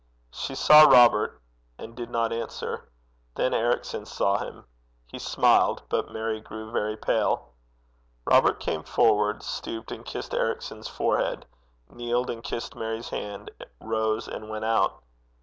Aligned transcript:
She 0.31 0.55
saw 0.55 0.85
Robert 0.89 1.39
and 1.77 1.95
did 1.95 2.09
not 2.09 2.33
answer. 2.33 2.89
Then 3.35 3.53
Eric 3.53 3.85
saw 3.85 4.39
him. 4.39 4.65
He 5.05 5.19
smiled; 5.19 5.83
but 5.89 6.11
Mary 6.11 6.41
grew 6.41 6.71
very 6.71 6.97
pale. 6.97 7.53
Robert 8.25 8.59
came 8.59 8.81
forward, 8.81 9.43
stooped 9.43 9.91
and 9.91 10.03
kissed 10.03 10.33
Ericson's 10.33 10.87
forehead, 10.87 11.45
kneeled 11.87 12.31
and 12.31 12.43
kissed 12.43 12.75
Mary's 12.75 13.09
hand, 13.09 13.51
rose 13.79 14.27
and 14.27 14.49
went 14.49 14.65
out. 14.65 15.03